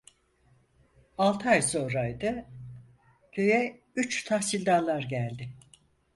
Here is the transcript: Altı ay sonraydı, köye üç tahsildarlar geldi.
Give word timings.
Altı 1.17 1.49
ay 1.49 1.61
sonraydı, 1.61 2.45
köye 3.31 3.81
üç 3.95 4.23
tahsildarlar 4.23 5.03
geldi. 5.03 5.49